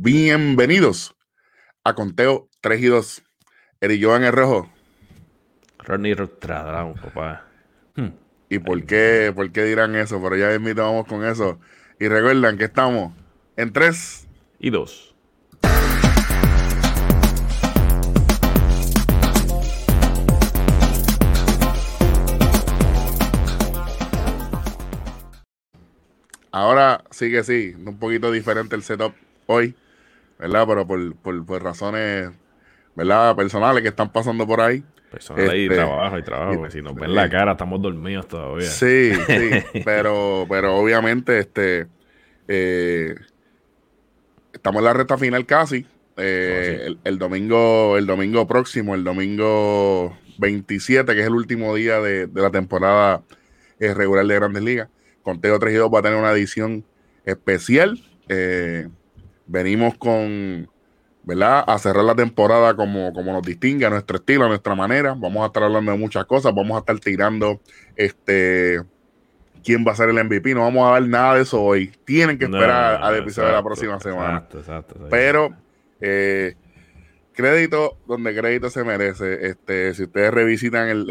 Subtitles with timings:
[0.00, 1.16] Bienvenidos
[1.82, 3.22] a Conteo 3 y 2.
[3.80, 4.70] Eri Joan el rojo.
[5.80, 7.44] Ronnie Rostradam, papá.
[7.96, 8.10] Hmm.
[8.48, 10.22] ¿Y por qué, por qué dirán eso?
[10.22, 11.58] Pero ya vamos con eso.
[11.98, 13.12] Y recuerdan que estamos
[13.56, 14.28] en 3
[14.60, 15.16] y 2.
[26.52, 29.12] Ahora sí que sí, un poquito diferente el setup
[29.46, 29.74] hoy,
[30.38, 30.66] ¿verdad?
[30.66, 32.30] Pero por, razones,
[32.94, 33.36] ¿verdad?
[33.36, 34.84] Personales que están pasando por ahí.
[35.10, 38.66] Personales y este, trabajo y trabajo, si nos ven la cara estamos dormidos todavía.
[38.66, 39.50] Sí, sí,
[39.84, 41.86] pero, pero obviamente este
[42.46, 43.14] eh,
[44.52, 45.86] estamos en la recta final casi.
[46.18, 52.00] Eh, oh, el, domingo, el domingo próximo, el domingo 27, que es el último día
[52.00, 53.22] de, la temporada
[53.78, 54.88] eh, regular de Grandes Ligas
[55.28, 56.84] Conteo 3 y 2 va a tener una edición
[57.26, 58.02] especial.
[59.48, 60.70] Venimos con,
[61.24, 61.64] ¿verdad?
[61.66, 65.14] A cerrar la temporada como, como nos distingue, a nuestro estilo, a nuestra manera.
[65.16, 66.54] Vamos a estar hablando de muchas cosas.
[66.54, 67.60] Vamos a estar tirando
[67.96, 68.80] este
[69.64, 70.54] quién va a ser el MVP.
[70.54, 71.92] No vamos a dar nada de eso hoy.
[72.04, 74.38] Tienen que esperar al episodio de la próxima semana.
[74.38, 75.56] Exacto, exacto, Pero
[76.00, 76.54] eh,
[77.32, 79.48] crédito donde crédito se merece.
[79.48, 81.06] Este, si ustedes revisitan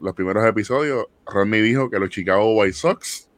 [0.00, 3.28] los primeros episodios, Rodney dijo que los Chicago White Sox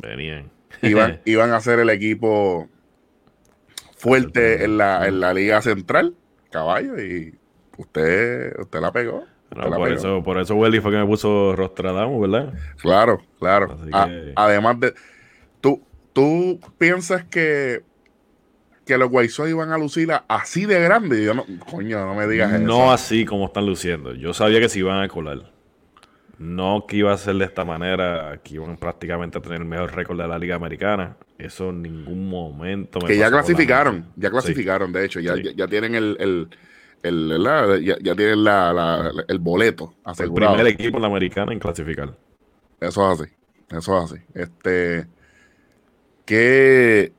[0.00, 0.50] Venían.
[0.82, 2.68] Iban, iban a ser el equipo
[4.00, 6.14] fuerte en la, en la Liga Central,
[6.50, 7.38] caballo, y
[7.76, 9.24] usted, usted la pegó.
[9.50, 12.54] por, Eso, por eso Welly fue que me puso Rostradamus, ¿verdad?
[12.78, 13.76] Claro, claro.
[14.36, 14.94] además de.
[15.60, 15.82] ¿tú,
[16.14, 17.82] ¿Tú piensas que,
[18.86, 21.22] que los Guaysos iban a lucir así de grande?
[21.22, 22.62] Yo no, coño, no me digas eso.
[22.62, 24.14] No así como están luciendo.
[24.14, 25.52] Yo sabía que se iban a colar.
[26.40, 29.94] No que iba a ser de esta manera, que iban prácticamente a tener el mejor
[29.94, 31.18] récord de la Liga Americana.
[31.36, 35.94] Eso en ningún momento me Que ya clasificaron, ya clasificaron, de hecho, ya, ya, tienen
[35.94, 36.48] el, el,
[37.02, 40.54] el ya, ya, tienen la, el boleto asegurado.
[40.54, 42.16] El primer equipo en la americana en clasificar.
[42.80, 43.32] Eso es así,
[43.68, 44.22] eso es así.
[44.32, 45.06] Este,
[46.24, 47.12] ¿qué,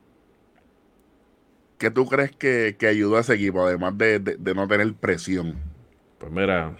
[1.78, 5.58] ¿qué tú crees que, que ayudó a ese equipo, además de, de no tener presión?
[6.18, 6.76] Pues mira,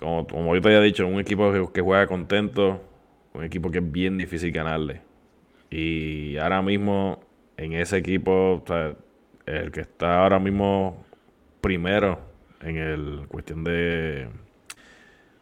[0.00, 2.82] como, como yo te había dicho, un equipo que, juega contento,
[3.34, 5.02] un equipo que es bien difícil ganarle.
[5.70, 7.20] Y ahora mismo,
[7.56, 8.64] en ese equipo,
[9.46, 11.04] el que está ahora mismo
[11.60, 12.18] primero
[12.62, 14.28] en el cuestión de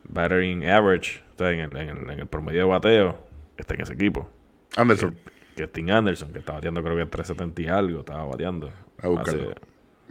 [0.05, 3.19] battering average, en, el, promedio de bateo,
[3.57, 4.29] está en ese equipo.
[4.77, 5.17] Anderson.
[5.55, 8.71] Que, es Tim Anderson, que está bateando creo que 370 y algo, estaba bateando.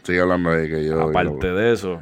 [0.03, 1.01] Sigue hablando de que yo.
[1.01, 2.01] Aparte de eso,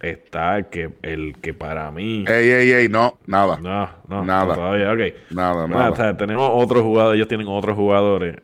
[0.00, 2.24] está el que, el que para mí.
[2.28, 3.58] Ey, ey, ey, no, nada.
[3.60, 4.54] No, no, nada.
[4.54, 5.14] Todavía, ok.
[5.30, 6.16] Nada, nada.
[6.16, 8.36] tenemos otros jugadores, ellos tienen otros jugadores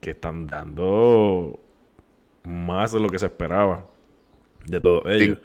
[0.00, 1.58] que están dando
[2.44, 3.84] más de lo que se esperaba
[4.66, 5.38] de todos ellos.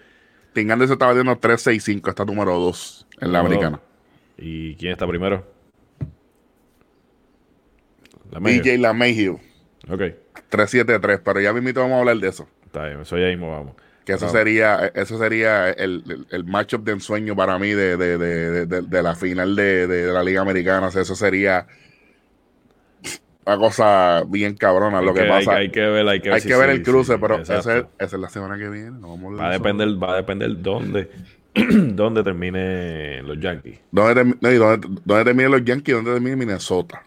[0.53, 3.79] Tim Anderson estaba dando 3-6-5, está número 2 en la americana.
[4.37, 5.45] ¿Y quién está primero?
[8.31, 9.39] La DJ La Mayhew.
[9.89, 10.01] Ok.
[10.51, 12.47] 3-7-3, pero ya mismo vamos a hablar de eso.
[12.65, 13.75] Está bien, eso ya mismo vamos.
[14.05, 18.81] Que eso sería, eso sería el, el, matchup de ensueño para mí de, de, de,
[18.81, 20.89] de la final de, la Liga Americana.
[20.89, 21.65] eso sería
[23.45, 25.55] una cosa bien cabrona lo que, pasa.
[25.55, 28.29] Hay, que ver, hay que ver, hay que ver el cruce, pero esa es, la
[28.29, 28.91] semana que viene.
[29.01, 31.09] va, a depender, va a depender dónde,
[31.53, 33.79] dónde termine los Yankees.
[33.91, 35.95] ¿Dónde, dónde, dónde termine los Yankees?
[35.95, 37.03] ¿Dónde termine Minnesota?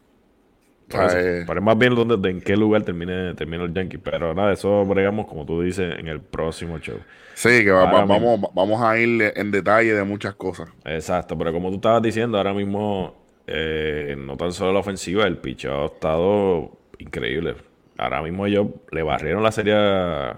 [0.88, 3.98] Para más bien dónde, en qué lugar termine, termine el Yankee.
[3.98, 6.98] Pero nada, eso bregamos, como tú dices, en el próximo show.
[7.34, 10.68] Sí, que vamos, vamos a ir en detalle de muchas cosas.
[10.84, 13.14] Exacto, pero como tú estabas diciendo, ahora mismo,
[13.46, 17.56] eh, no tan solo la ofensiva, el pitch ha estado increíble.
[17.98, 20.36] Ahora mismo ellos le barrieron la serie a,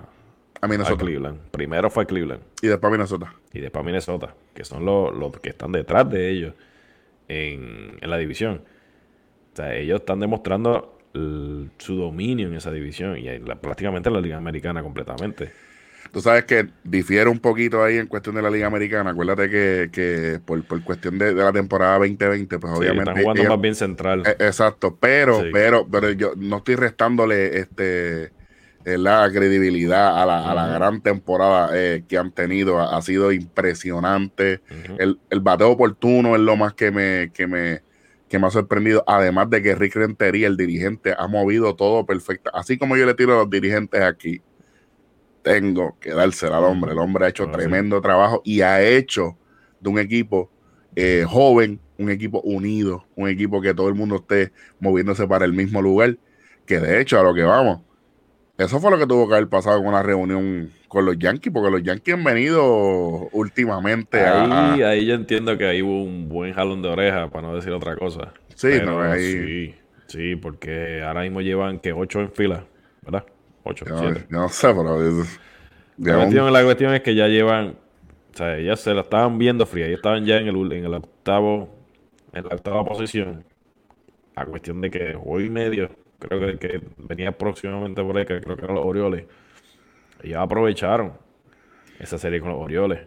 [0.66, 0.96] Minnesota.
[0.96, 1.38] Cleveland.
[1.50, 2.42] Primero fue Cleveland.
[2.62, 3.32] Y después Minnesota.
[3.52, 6.54] Y después Minnesota, que son los, los que están detrás de ellos
[7.28, 8.62] en, en la división
[9.58, 13.26] ellos están demostrando su dominio en esa división y
[13.60, 15.50] prácticamente en la Liga Americana completamente.
[16.12, 19.10] Tú sabes que difiere un poquito ahí en cuestión de la Liga Americana.
[19.10, 23.10] Acuérdate que, por, cuestión de, la temporada 2020, pues obviamente.
[23.10, 24.22] Están jugando más bien central.
[24.26, 28.30] E, exacto, pero, pero, pero yo no estoy restándole este
[28.84, 30.24] eh, la credibilidad a
[30.54, 32.80] la, gran temporada eh, que han tenido.
[32.80, 34.60] Ha, sido impresionante.
[34.98, 37.82] el, el bateo oportuno es lo más que me, que me,
[38.28, 42.50] que me ha sorprendido, además de que Rick Rentería, el dirigente, ha movido todo perfecto.
[42.54, 44.42] Así como yo le tiro a los dirigentes aquí,
[45.42, 46.92] tengo que dársela al hombre.
[46.92, 49.36] El hombre ha hecho tremendo trabajo y ha hecho
[49.80, 50.50] de un equipo
[50.94, 55.52] eh, joven, un equipo unido, un equipo que todo el mundo esté moviéndose para el
[55.52, 56.18] mismo lugar,
[56.66, 57.80] que de hecho a lo que vamos,
[58.58, 61.70] Eso fue lo que tuvo que haber pasado con una reunión con los Yankees, porque
[61.70, 64.88] los Yankees han venido últimamente ahí, a...
[64.88, 67.94] Ahí yo entiendo que ahí hubo un buen jalón de oreja, para no decir otra
[67.94, 68.32] cosa.
[68.56, 69.20] Sí, no, ahí...
[69.22, 69.74] sí,
[70.08, 72.64] sí, porque ahora mismo llevan que ocho en fila,
[73.02, 73.24] ¿verdad?
[73.62, 74.26] Ocho, siete.
[74.28, 74.98] no sé, pero...
[75.98, 77.76] La cuestión, la cuestión es que ya llevan,
[78.34, 80.94] o sea, ya se la estaban viendo fría, ya estaban ya en el, en el
[80.94, 81.76] octavo,
[82.32, 83.44] en la octava posición.
[84.34, 88.56] A cuestión de que hoy medio creo que, que venía próximamente por ahí, que creo
[88.56, 89.24] que eran los Orioles.
[90.22, 91.12] Ellos aprovecharon
[91.98, 93.00] esa serie con los Orioles.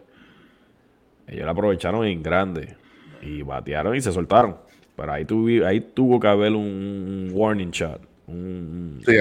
[1.26, 2.76] Ellos la aprovecharon en grande.
[3.20, 4.56] Y batearon y se soltaron.
[4.96, 5.26] Pero ahí,
[5.64, 8.00] ahí tuvo que haber un warning shot.
[8.26, 9.16] sí,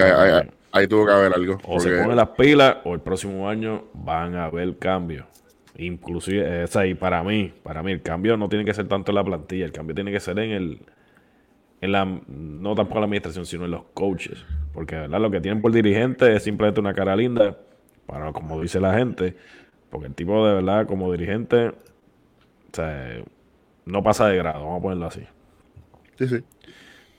[0.71, 1.59] ahí, tuvo que haber algo.
[1.65, 5.25] O se ponen las pilas o el próximo año van a haber cambios.
[5.77, 9.15] Inclusive, esa y para mí, para mí el cambio no tiene que ser tanto en
[9.15, 10.79] la plantilla, el cambio tiene que ser en el,
[11.81, 14.45] en la, no tampoco en la administración, sino en los coaches.
[14.73, 15.19] Porque ¿verdad?
[15.19, 17.57] lo que tienen por dirigente es simplemente una cara linda,
[18.05, 19.35] para como dice la gente,
[19.89, 21.75] porque el tipo de verdad como dirigente, o
[22.71, 23.21] sea,
[23.85, 25.23] no pasa de grado, vamos a ponerlo así.
[26.17, 26.43] Sí, sí.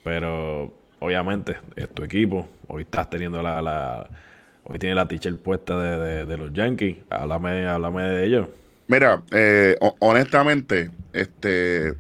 [0.05, 4.09] Pero obviamente es tu equipo, hoy estás teniendo la, la
[4.65, 8.49] hoy tiene la teacher puesta de, de, los Yankees, háblame, háblame de ellos.
[8.87, 11.95] Mira, eh, honestamente, este,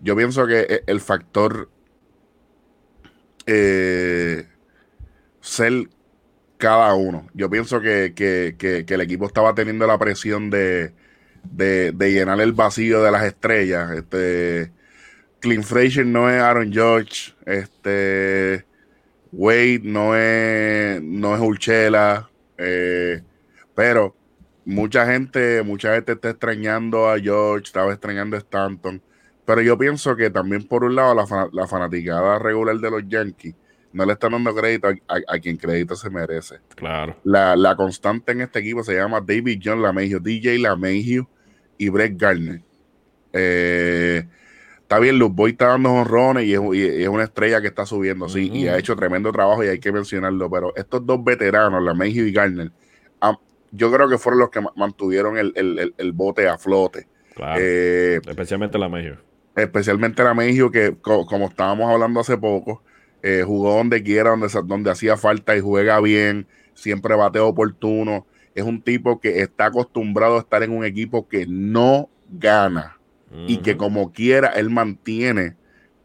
[0.00, 1.68] yo pienso que e, el factor
[3.46, 4.46] eh,
[5.40, 5.88] ser
[6.58, 7.28] cada uno.
[7.34, 8.14] Yo pienso que,
[8.88, 10.92] el equipo estaba teniendo la presión de,
[11.56, 13.90] llenar el vacío de las estrellas.
[13.92, 14.72] Este,
[15.40, 17.34] Clint Frazier no es Aaron George.
[17.46, 18.64] Este,
[19.32, 22.30] Wade no es, no es Urchela.
[22.58, 23.22] Eh,
[23.74, 24.14] pero
[24.64, 29.02] mucha gente, mucha gente está extrañando a George, estaba extrañando a Stanton.
[29.44, 33.54] Pero yo pienso que también, por un lado, la, la fanaticada regular de los Yankees
[33.92, 36.56] no le están dando crédito a, quien crédito se merece.
[36.74, 37.16] Claro.
[37.24, 41.28] La, constante en este equipo se llama David John LaMejo, DJ LaMejo
[41.76, 42.62] y Brett Garner.
[43.32, 44.24] Eh,
[44.80, 48.50] está bien, Luz Boy está dando honrones y es, una estrella que está subiendo, sí,
[48.52, 52.32] y ha hecho tremendo trabajo y hay que mencionarlo, pero estos dos veteranos, LaMejo y
[52.32, 52.70] Garner,
[53.74, 57.08] yo creo que fueron los que mantuvieron el, bote a flote.
[57.34, 57.58] Claro.
[57.58, 59.16] Eh, especialmente LaMejo
[59.56, 62.82] especialmente la México, que como estábamos hablando hace poco,
[63.22, 68.26] eh, jugó donde quiera, donde, donde hacía falta y juega bien, siempre bateo oportuno.
[68.54, 72.98] Es un tipo que está acostumbrado a estar en un equipo que no gana
[73.46, 75.56] y que como quiera él mantiene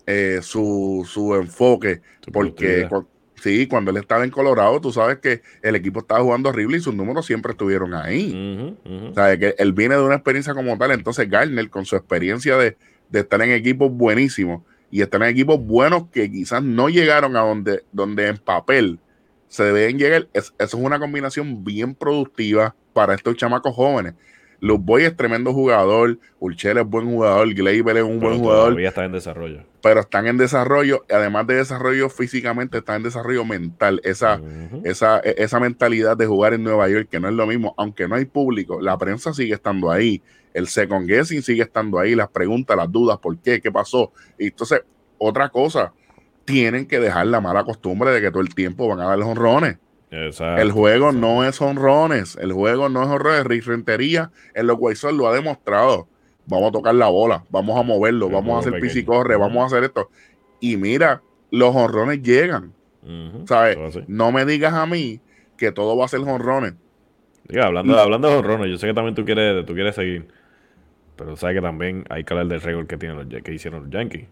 [0.05, 2.01] eh, su, su, enfoque,
[2.31, 2.87] porque
[3.35, 6.79] sí, cuando él estaba en Colorado, tú sabes que el equipo estaba jugando horrible y
[6.79, 8.77] sus números siempre estuvieron ahí.
[8.85, 12.55] O sea, que él viene de una experiencia como tal, entonces Garner con su experiencia
[12.55, 12.77] de
[13.09, 17.41] de estar en equipos buenísimos y estar en equipos buenos que quizás no llegaron a
[17.41, 18.99] donde, donde en papel
[19.47, 20.27] se deben llegar.
[20.33, 24.13] eso es una combinación bien productiva para estos chamacos jóvenes.
[24.59, 28.69] Los Boy es tremendo jugador, Urchel es buen jugador, Gleyber es un buen jugador.
[28.69, 29.61] Todavía está en desarrollo.
[29.83, 34.01] Pero están en desarrollo, además de desarrollo físicamente, están en desarrollo mental.
[34.03, 34.41] Esa,
[34.83, 38.07] esa, e, esa mentalidad de jugar en Nueva York, que no es lo mismo, aunque
[38.07, 40.23] no hay público, la prensa sigue estando ahí
[40.53, 43.61] el second guessing sigue estando ahí, las preguntas, las dudas, ¿por qué?
[43.61, 44.11] ¿Qué pasó?
[44.37, 44.81] Y entonces,
[45.17, 45.93] otra cosa,
[46.45, 49.77] tienen que dejar la mala costumbre de que todo el tiempo van a dar honrones.
[50.09, 53.43] el juego no es honrones, el juego no es honrones.
[53.43, 56.07] Rick Rentería en los Guaysol lo ha demostrado.
[56.45, 59.83] Vamos a tocar la bola, vamos a moverlo, vamos a hacer pisicorre, vamos a hacer
[59.83, 60.09] esto.
[60.61, 62.73] Y mira, los honrones llegan.
[63.45, 63.77] ¿Sabes?
[64.07, 65.19] No me digas a mí
[65.57, 66.73] que todo va a ser honrones.
[67.61, 70.27] Hablando, hablando de honrones, yo sé que también tú quieres, tú quieres seguir.
[71.15, 73.89] Pero sabes que también hay que hablar del récord que tienen los que hicieron los
[73.91, 74.27] Yankees.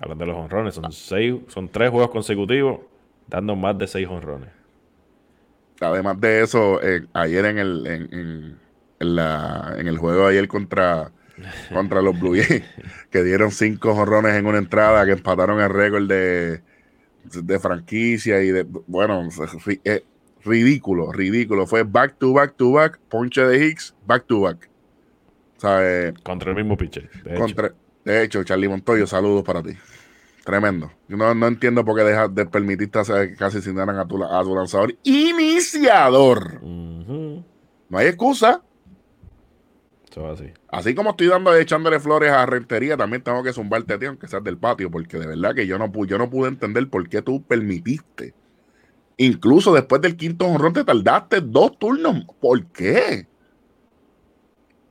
[0.00, 2.80] Hablando de los honrones, son seis, son tres juegos consecutivos
[3.26, 4.50] dando más de seis honrones.
[5.80, 8.58] Además de eso, eh, ayer en el
[8.98, 11.12] en, la, en el juego de ayer contra,
[11.72, 12.64] contra los Blue Jays,
[13.10, 16.62] que dieron cinco honrones en una entrada, que empataron el récord de,
[17.24, 19.28] de franquicia y de bueno,
[19.84, 20.04] eh,
[20.46, 21.66] ridículo, ridículo.
[21.66, 24.70] Fue back to back to back, ponche de Hicks, back to back.
[26.22, 27.10] Contra el mismo pitcher.
[28.04, 28.44] De, hecho.
[28.44, 29.72] Charlie Montoyo, saludos para ti.
[30.44, 30.92] Tremendo.
[31.08, 34.54] Yo no, entiendo por qué dejas de permitirte hacer casi sin a tu, a tu
[34.54, 36.62] lanzador iniciador.
[36.62, 38.62] No hay excusa.
[40.32, 40.52] así.
[40.68, 44.28] así como estoy dando echándole flores a Rentería, también tengo que zumbarte a ti, aunque
[44.28, 47.22] seas del patio, porque de verdad que yo no, yo no pude entender por qué
[47.22, 48.34] tú permitiste.
[49.18, 52.24] Incluso después del quinto honrón te tardaste dos turnos.
[52.40, 53.26] ¿Por qué?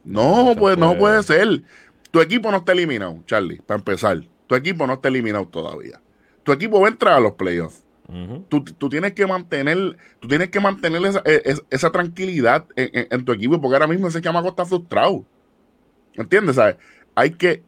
[0.04, 1.64] No, pues no puede ser.
[2.12, 4.22] Tu equipo no está eliminado, Charlie, para empezar.
[4.48, 6.00] Tu equipo no está eliminado todavía.
[6.44, 7.84] Tu equipo va a entrar a los playoffs.
[8.50, 13.60] tú, tienes que mantener, tú tienes que mantener esa, e, esa tranquilidad en, tu equipo,
[13.60, 15.26] porque ahora mismo ese chamaco está frustrado.
[16.14, 16.56] ¿Entiendes?
[16.56, 16.78] ¿Sabes?
[17.16, 17.64] Hay que.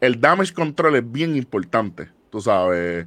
[0.00, 2.08] El damage control es bien importante.
[2.30, 3.06] Tú sabes.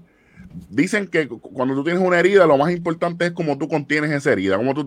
[0.69, 4.31] Dicen que cuando tú tienes una herida, lo más importante es cómo tú contienes esa
[4.31, 4.85] herida, cómo tú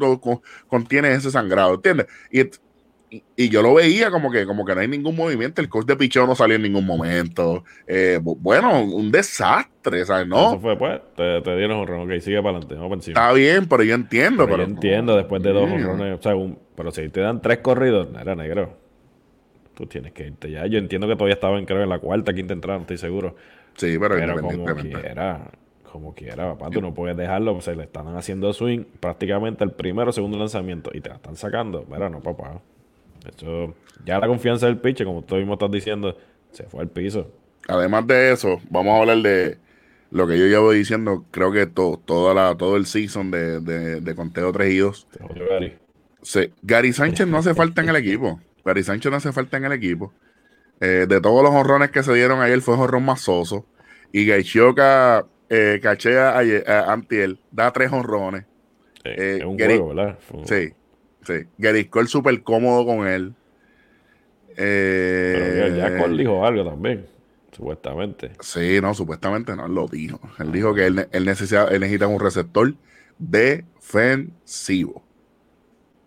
[0.68, 2.06] contienes ese sangrado, ¿entiendes?
[2.30, 2.42] Y,
[3.36, 5.60] y, yo lo veía como que, como que no hay ningún movimiento.
[5.60, 7.64] El coach de picheo no salió en ningún momento.
[7.86, 10.26] Eh, bueno, un desastre, ¿sabes?
[10.26, 10.50] No.
[10.50, 12.10] Eso fue, pues, te, te dieron honrón.
[12.10, 13.20] Ok, sigue para adelante, vamos encima.
[13.20, 14.46] Está bien, pero yo entiendo.
[14.46, 17.58] Pero, yo entiendo, después de dos honrones, o sea, un, pero si te dan tres
[17.58, 18.76] corridos, era negro.
[19.74, 20.66] Tú tienes que irte ya.
[20.66, 23.34] Yo entiendo que todavía estaba en, creo, en la cuarta, quinta entrada, no estoy seguro.
[23.76, 25.50] Sí, pero, pero como quiera,
[25.90, 27.60] como quiera, papá, tú no puedes dejarlo.
[27.60, 31.36] Se le están haciendo swing prácticamente el primero o segundo lanzamiento y te la están
[31.36, 31.84] sacando.
[31.90, 32.60] Mira, no, papá.
[33.28, 33.74] Eso,
[34.04, 36.16] ya la confianza del pitcher, como tú mismo estás diciendo,
[36.52, 37.30] se fue al piso.
[37.68, 39.58] Además de eso, vamos a hablar de
[40.10, 44.52] lo que yo llevo diciendo, creo que toda la, todo el season de, de, Conteo
[44.52, 45.06] 3 y 2.
[45.48, 45.74] Gary.
[46.62, 48.40] Gary Sánchez no hace falta en el equipo.
[48.64, 50.12] Gary Sánchez no hace falta en el equipo.
[50.80, 53.66] Eh, de todos los honrones que se dieron ayer fue honrón más soso.
[54.12, 58.46] Y Gaishioka eh, cachea a, Antiel, da tres honrones.
[59.04, 60.18] Eh, es un juego, ¿verdad?
[60.44, 60.74] Sí,
[61.22, 63.34] Sí, Gary Cole súper cómodo con él.
[64.56, 67.06] Eh, ya Cole dijo algo también,
[67.52, 68.32] supuestamente.
[68.40, 70.18] Sí, no, supuestamente no, él lo dijo.
[70.38, 72.74] Él dijo que él, necesita, él necesita un receptor
[73.18, 75.02] defensivo.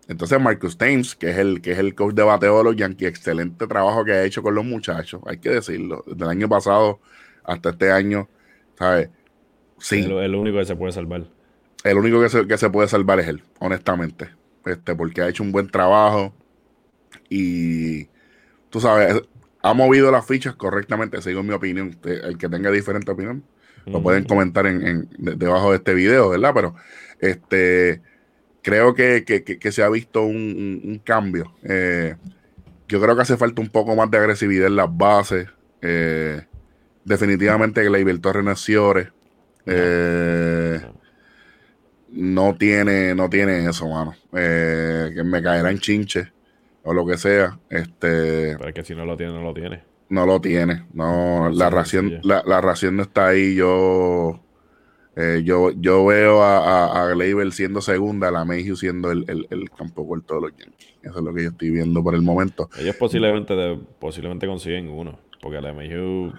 [0.08, 3.08] Entonces Marcus Thames, que es el que es el coach de bateo de los Yankees,
[3.08, 6.04] excelente trabajo que ha hecho con los muchachos, hay que decirlo.
[6.06, 7.00] Desde el año pasado
[7.42, 8.28] hasta este año,
[8.78, 9.08] ¿sabes?
[9.78, 10.00] Sí.
[10.00, 11.24] El, el único que se puede salvar.
[11.84, 14.30] El único que se, que se puede salvar es él, honestamente
[14.66, 16.34] este, porque ha hecho un buen trabajo
[17.28, 18.06] y
[18.70, 19.22] tú sabes,
[19.62, 21.96] ha movido las fichas correctamente, según mi opinión.
[22.04, 23.44] El que tenga diferente opinión,
[23.86, 26.52] lo pueden comentar en, debajo de este video, ¿verdad?
[26.54, 26.74] Pero
[27.20, 28.02] este
[28.64, 31.54] creo que, se ha visto un, cambio.
[31.62, 32.16] Eh,
[32.88, 35.48] yo creo que hace falta un poco más de agresividad en las bases.
[35.82, 36.42] Eh,
[37.04, 38.50] definitivamente que la Torres no
[39.66, 40.80] Eh,
[42.10, 44.14] no tiene, no tiene eso, mano.
[44.32, 46.32] Eh, que me caerá en chinche
[46.82, 47.58] o lo que sea.
[47.68, 49.82] Este, Pero es que si no lo tiene, no lo tiene.
[50.08, 50.84] No lo tiene.
[50.92, 53.54] No, la ración, la, ración no está ahí.
[53.54, 54.40] Yo,
[55.16, 60.34] eh, yo, yo veo a, a, siendo segunda, a la Mayhew siendo el, campo corto
[60.34, 60.94] de los Yankees.
[61.02, 62.68] Eso es lo que yo estoy viendo por el momento.
[62.78, 65.18] Ellos posiblemente, posiblemente consiguen uno.
[65.40, 66.32] Porque la Mayhew,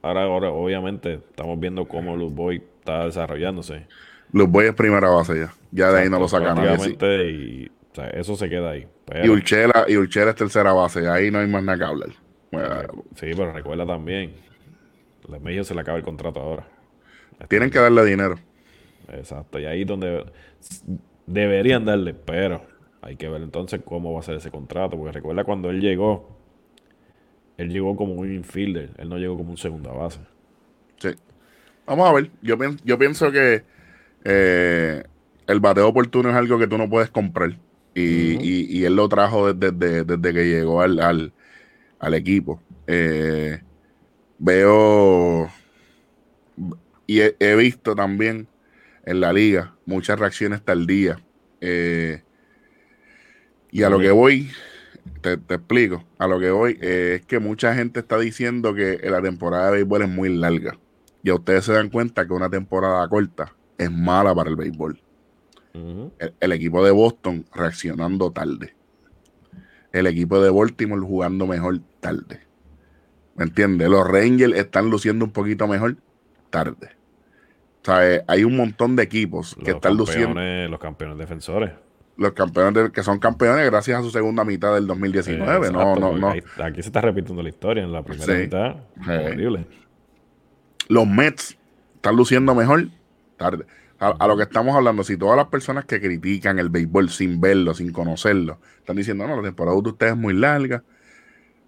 [0.00, 3.86] ahora, ahora obviamente estamos viendo cómo Luz Boy está desarrollándose.
[4.32, 5.52] Los Boys es primera base ya.
[5.70, 6.96] Ya de ahí no lo sacan nadie.
[7.30, 7.70] Y
[8.12, 8.86] eso se queda ahí.
[9.22, 11.08] y, Urchela, y Urchela es tercera base.
[11.08, 12.10] Ahí no hay más nada que hablar.
[13.16, 14.34] sí, pero recuerda también.
[15.28, 16.75] Los medios se le acaba el contrato ahora.
[17.48, 18.36] Tienen que darle dinero.
[19.12, 19.58] Exacto.
[19.58, 20.24] Y ahí es donde
[21.26, 22.14] deberían darle.
[22.14, 22.62] Pero
[23.02, 24.96] hay que ver entonces cómo va a ser ese contrato.
[24.96, 26.36] Porque recuerda cuando él llegó.
[27.56, 28.90] Él llegó como un infielder.
[28.98, 30.20] Él no llegó como un segunda base.
[30.98, 31.10] Sí.
[31.86, 32.30] Vamos a ver.
[32.42, 33.64] Yo, yo pienso que
[34.24, 35.04] eh,
[35.46, 37.56] el bateo oportuno es algo que tú no puedes comprar.
[37.94, 41.32] Y, él lo trajo desde, desde, que llegó al,
[41.98, 42.60] al, equipo.
[42.86, 43.58] Eh,
[44.38, 45.48] veo
[47.06, 48.48] y he, visto también
[49.04, 51.18] en la liga muchas reacciones tardías.
[51.60, 52.22] Eh,
[53.70, 54.50] y a lo que voy,
[55.20, 59.66] te, explico, a lo que voy es que mucha gente está diciendo que la temporada
[59.66, 60.78] de béisbol es muy larga.
[61.22, 65.00] Y a ustedes se dan cuenta que una temporada corta es mala para el béisbol.
[66.40, 68.74] el, equipo de Boston reaccionando tarde.
[69.92, 72.40] El equipo de Baltimore jugando mejor tarde.
[73.34, 73.88] ¿Me entiendes?
[73.88, 75.96] Los Rangers están luciendo un poquito mejor
[76.50, 76.90] tarde.
[77.82, 80.40] O sea, eh, hay un montón de equipos que están luciendo.
[80.68, 81.72] Los campeones defensores.
[82.16, 85.70] Los campeones que son campeones gracias a su segunda mitad del 2019.
[85.70, 86.30] no, no, no.
[86.30, 88.76] aquí se está repitiendo la historia en la primera mitad.
[89.06, 89.66] Horrible.
[90.88, 91.56] Los Mets
[91.96, 92.88] están luciendo mejor
[93.36, 93.66] tarde.
[93.98, 97.72] A, lo que estamos hablando, si todas las personas que critican el béisbol sin verlo,
[97.72, 100.84] sin conocerlo, están diciendo, no, la temporada de ustedes es muy larga,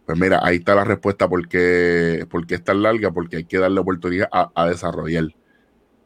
[0.09, 3.79] pues mira, ahí está la respuesta por qué, es tan larga, porque hay que darle
[3.79, 5.25] oportunidad a, desarrollar.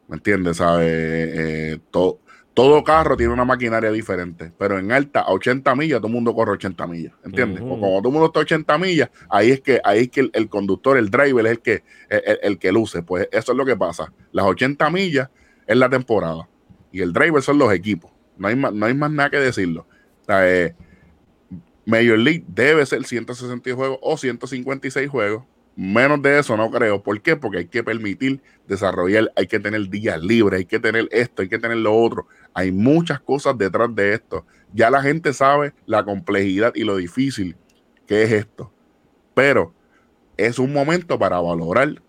[0.09, 0.57] ¿Me entiendes?
[0.57, 0.83] ¿Sabe?
[0.89, 2.19] Eh, todo,
[2.53, 6.35] todo carro tiene una maquinaria diferente, pero en alta, a 80 millas, todo el mundo
[6.35, 7.61] corre 80 millas, ¿entiendes?
[7.61, 10.49] Como todo el mundo está a 80 millas, ahí es que, ahí es que el,
[10.49, 13.03] conductor, el driver es el que, el, el, que luce.
[13.03, 14.11] Pues eso es lo que pasa.
[14.33, 15.29] Las 80 millas
[15.65, 16.49] es la temporada.
[16.91, 18.11] Y el driver son los equipos.
[18.35, 19.87] No hay más, no hay más nada que decirlo.
[20.27, 20.73] Eh,
[21.85, 25.43] Major League debe ser 160 juegos o 156 juegos.
[25.75, 27.01] Menos de eso no creo.
[27.01, 27.35] ¿Por qué?
[27.35, 31.49] Porque hay que permitir desarrollar, hay que tener días libres, hay que tener esto, hay
[31.49, 32.27] que tener lo otro.
[32.53, 34.45] Hay muchas cosas detrás de esto.
[34.73, 37.55] Ya la gente sabe la complejidad y lo difícil
[38.05, 38.71] que es esto.
[39.33, 39.73] Pero
[40.37, 42.01] es un momento para valorar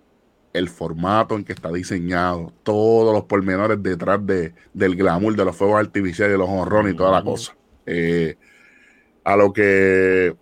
[0.52, 5.56] el formato en que está diseñado, todos los pormenores detrás de, del glamour de los
[5.56, 7.56] fuegos artificiales, de los honrones y toda la cosa.
[7.86, 8.36] Eh,
[9.24, 10.34] a lo que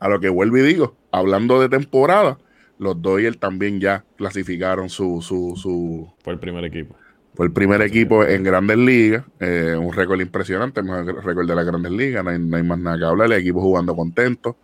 [0.00, 2.38] a lo que vuelvo y digo, hablando de temporada,
[2.78, 6.94] los Doyle también ya clasificaron su, su, su fue el primer equipo.
[7.34, 11.54] Fue el primer equipo en Grandes Ligas, eh, un récord impresionante, el mejor récord de
[11.54, 14.56] las Grandes Ligas, no hay, no hay más nada que hablar, el equipo jugando contento.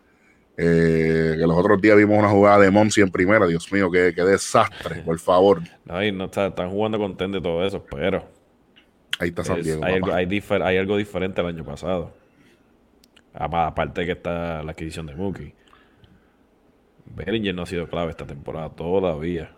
[0.62, 3.46] Eh, que los otros días vimos una jugada de Monsi en primera.
[3.46, 5.62] Dios mío, qué, desastre, por favor.
[5.86, 8.24] No, no está, están jugando contento y todo eso, pero.
[9.18, 9.82] Ahí está San Diego.
[9.82, 12.12] Hay, algo, hay, algo, diferente el año pasado.
[13.34, 15.54] Aparte que está la adquisición de Mookie.
[17.06, 19.52] Bellinger no ha sido clave esta temporada todavía.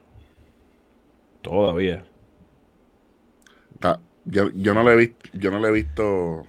[1.42, 2.04] Todavía.
[4.24, 6.46] yo, yo, no le he visto, yo no le he visto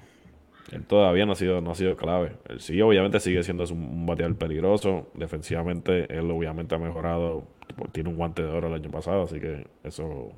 [0.74, 2.38] él todavía no ha sido, no ha sido clave.
[2.50, 5.08] Él sí, obviamente, sigue siendo un bateador peligroso.
[5.14, 7.46] Defensivamente, él obviamente ha mejorado.
[7.92, 10.32] Tiene un guante de oro el año pasado, así que eso.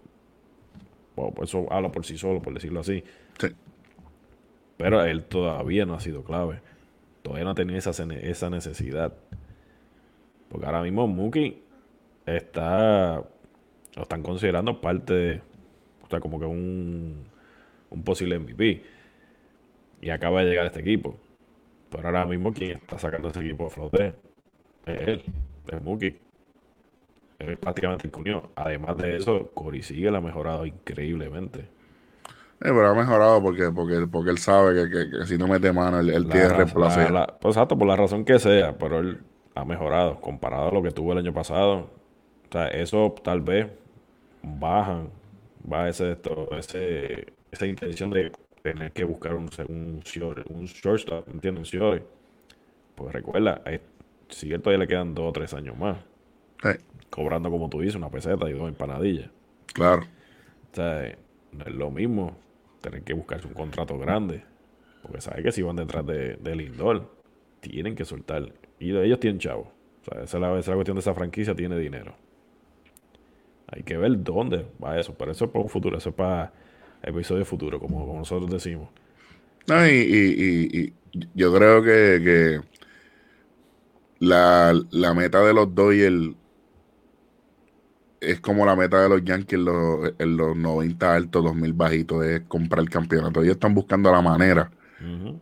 [1.41, 3.01] eso habla por sí solo, por decirlo así.
[3.39, 3.47] Sí.
[4.75, 6.59] Pero él todavía no ha sido clave.
[7.25, 7.91] Todavía no ha tenido esa,
[8.21, 9.11] esa necesidad.
[10.47, 11.59] Porque ahora mismo Mookie
[12.23, 13.23] está.
[13.95, 15.41] Lo están considerando parte de.
[16.03, 17.25] O sea, como que un,
[17.89, 18.83] un posible MVP
[20.01, 21.17] y acaba de llegar este equipo.
[21.89, 24.13] Pero ahora mismo quien está sacando este equipo a flote
[24.85, 25.23] es él,
[25.71, 26.19] es Mookie.
[27.39, 28.51] Es prácticamente el.
[28.55, 31.65] Además de eso, Cory sigue la ha mejorado increíblemente.
[32.61, 36.27] Eh, pero ha mejorado porque, porque, porque él sabe que, si no mete mano, él,
[36.27, 37.01] tiene reemplazo.
[37.41, 39.19] Pues exacto, por la razón que sea, pero él
[39.55, 41.89] ha mejorado comparado a lo que tuvo el año pasado.
[42.47, 43.67] O sea, eso tal vez
[44.41, 45.09] bajan,
[45.71, 48.31] va ese, esto, ese, esa intención de
[48.61, 50.01] tener que buscar un, un,
[50.49, 51.73] un shortstop, ¿entiendes?
[51.73, 52.01] Un
[52.95, 53.61] Pues recuerda,
[54.29, 55.97] si él todavía le quedan dos o tres años más.
[57.09, 59.29] Cobrando, como tú dices, una peseta y dos empanadillas.
[59.73, 60.03] Claro.
[60.71, 61.15] O sea,
[61.51, 62.44] no es lo mismo
[62.85, 64.43] tener que buscarse un contrato grande.
[65.01, 67.11] Porque sabe que si van detrás de, de Lindor,
[67.59, 68.53] tienen que soltar.
[68.79, 69.71] Y ellos tienen chavo.
[70.01, 72.15] O sea, esa es, la, esa es la cuestión de esa franquicia, tiene dinero.
[73.67, 75.15] Hay que ver dónde va eso.
[75.17, 75.97] Pero eso es para un futuro.
[75.97, 76.53] Eso es para
[77.01, 78.89] episodio futuro, como, nosotros decimos.
[79.67, 80.93] No, y,
[81.33, 82.61] yo creo que,
[84.19, 86.35] la, meta de los Doyle
[88.19, 92.25] es como la meta de los Yankees en los, en los 90 altos, 2000 bajitos,
[92.25, 93.41] es comprar el campeonato.
[93.41, 94.71] Ellos están buscando la manera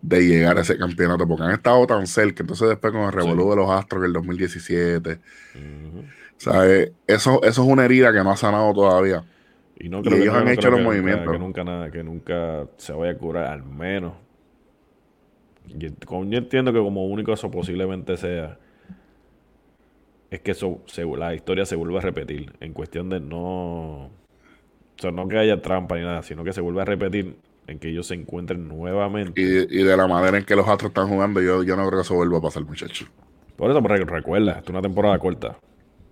[0.01, 2.43] de llegar a ese campeonato porque han estado tan cerca.
[2.43, 5.19] Entonces, después con el revolú de los Astros en el 2017,
[6.37, 6.91] ¿sabes?
[7.07, 9.23] Eso, eso es una herida que no ha sanado todavía.
[9.79, 11.31] Y no creo ellos han hecho los movimientos.
[11.31, 14.13] que nunca, nada, que nunca se vaya a curar, al menos.
[15.67, 15.89] yo
[16.31, 18.57] entiendo que como único eso posiblemente sea
[20.33, 20.81] es que eso,
[21.15, 24.05] la historia se vuelva a repetir en cuestión de no.
[24.07, 24.11] O
[24.97, 27.89] sea, no que haya trampa ni nada, sino que se vuelva a repetir en que
[27.89, 29.39] ellos se encuentren nuevamente.
[29.39, 32.01] Y, de la manera en que los Astros están jugando, yo, yo no creo que
[32.01, 33.07] eso vuelva a pasar, muchachos.
[33.55, 35.59] Por eso, recuerda, es una temporada corta.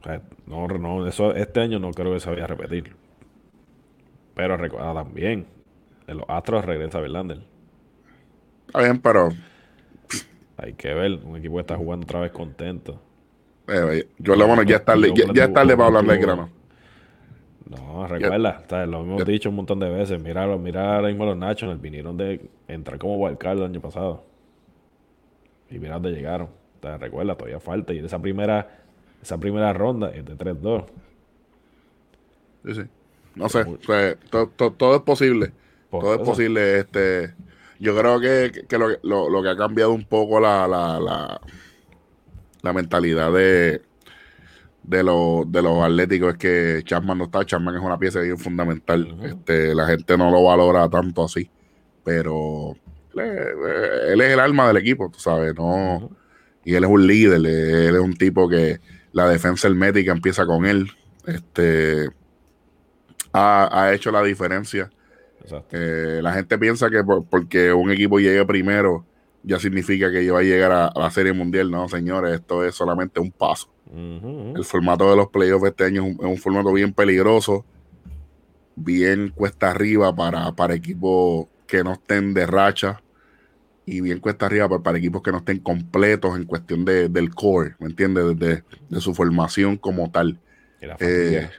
[0.02, 2.96] O sea, no, no, eso este año no creo que se vaya a repetir.
[4.36, 5.48] Pero recuerda también,
[6.06, 7.40] en los Astros regresa Verlander.
[8.68, 9.30] Está bien, pero.
[10.58, 13.02] Hay que ver, un equipo que está jugando otra vez contento.
[13.67, 16.50] Eh, yo le bueno, ya es tarde, ya, es tarde para hablar del grano.
[17.69, 20.21] No, recuerda, lo hemos dicho un montón de veces.
[20.21, 24.24] Mira, mira ahora mismo los Nationals vinieron de entrar como wildcard el año pasado.
[25.69, 26.50] Y mira dónde llegaron.
[26.82, 27.93] recuerda, todavía falta.
[27.93, 28.82] Y esa primera,
[29.21, 30.86] esa primera ronda es de 3-2.
[32.65, 32.82] Sí, sí.
[33.36, 33.65] No sé,
[34.78, 35.54] todo es posible.
[35.89, 36.80] todo es posible.
[36.80, 37.34] Este,
[37.80, 38.52] yo creo que,
[39.04, 41.41] lo, que ha cambiado un poco la, la, la,
[42.74, 43.82] mentalidad de,
[44.84, 47.45] de, de los atléticos es que Chapman no está.
[47.45, 49.17] Chapman es una pieza bien fundamental.
[49.24, 51.50] este, la gente no lo valora tanto así.
[52.04, 52.76] Pero
[53.15, 55.56] él, es el alma del equipo, tú sabes.
[55.56, 56.10] no
[56.63, 57.45] Y él es un líder.
[57.45, 58.80] Él es un tipo que
[59.13, 60.91] la defensa hermética empieza con él.
[61.26, 62.10] Este
[63.34, 64.89] ha, hecho la diferencia.
[65.71, 69.06] Eh, la gente piensa que porque un equipo llegue primero
[69.44, 71.72] ya significa que va a llegar a, la Serie Mundial.
[71.72, 73.70] No, señores, esto es solamente un paso.
[73.94, 77.66] El formato de los playoffs este año es un, formato bien peligroso,
[78.76, 83.02] bien cuesta arriba para, para equipos que no estén de racha.
[83.86, 87.76] y bien cuesta arriba para, equipos que no estén completos en cuestión de, del core,
[87.80, 88.40] ¿me entiendes?
[88.40, 90.40] De, de, su formación como tal.
[90.80, 91.50] la fatiga, eh,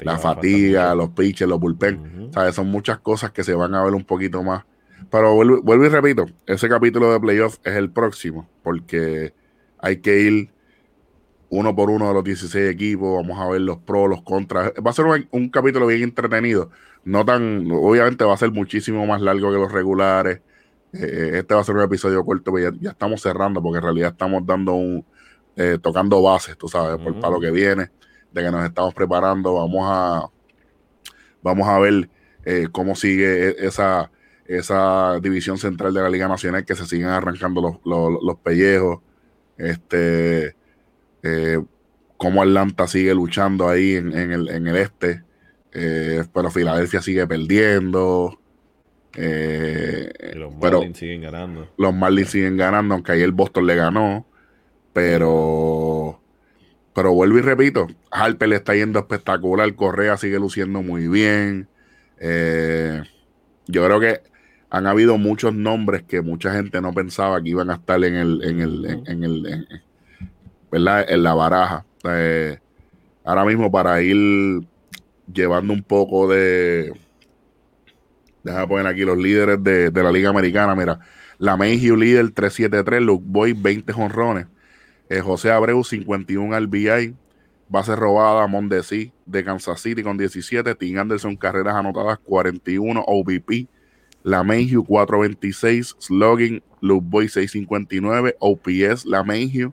[0.00, 2.54] la fatiga, los pitches, los bullpen, ¿sabes?
[2.54, 4.64] Son muchas cosas que se van a ver un poquito más.
[5.10, 9.32] Pero vuelvo, vuelvo y repito, ese capítulo de playoff es el próximo, porque
[9.78, 10.50] hay que ir
[11.50, 14.72] uno por uno de los 16 equipos, vamos a ver los pros, los contras.
[14.84, 16.70] Va a ser un, capítulo bien entretenido,
[17.04, 20.40] no tan, obviamente va a ser muchísimo más largo que los regulares.
[20.92, 24.10] Eh, este va a ser un episodio corto, pero ya, estamos cerrando porque en realidad
[24.12, 25.04] estamos dando un,
[25.56, 27.90] eh, tocando bases, tú sabes, por, para lo que viene,
[28.32, 30.30] de que nos estamos preparando, vamos a,
[31.42, 32.10] vamos a ver
[32.44, 34.10] eh, cómo sigue e, esa,
[34.48, 39.00] esa división central de la Liga Nacional, que se siguen arrancando los, los, los pellejos.
[39.58, 40.56] Este,
[41.22, 41.62] eh,
[42.16, 45.22] cómo Atlanta sigue luchando ahí en, el, en el, este,
[45.72, 48.40] eh, pero Filadelfia sigue perdiendo.
[49.14, 51.68] Eh, los Marlins siguen ganando.
[51.76, 54.26] Los Marlins siguen ganando, aunque ayer Boston le ganó.
[54.94, 56.20] Pero,
[56.94, 61.68] pero vuelvo y repito, Harper le está yendo espectacular, Correa sigue luciendo muy bien.
[62.18, 64.22] yo creo que
[64.70, 68.44] han habido muchos nombres que mucha gente no pensaba que iban a estar en el,
[68.44, 69.68] en el, en el,
[70.70, 71.06] ¿verdad?
[71.08, 71.86] En la baraja.
[72.04, 72.58] Eh,
[73.24, 74.66] ahora mismo para ir
[75.32, 76.92] llevando un poco de...
[78.42, 80.74] Déjame poner aquí los líderes de, la Liga Americana.
[80.74, 81.00] Mira,
[81.38, 84.46] la Mayhew líder 373, Luke Boy 20 jonrones,
[85.08, 87.14] eh, José Abreu 51 RBI,
[87.68, 93.68] base robada Mondesi de Kansas City con 17, Tim Anderson carreras anotadas 41, OVP,
[94.22, 99.72] la Mayhew 426, Slugging, Luke Boy 659, OPS, la Mayhew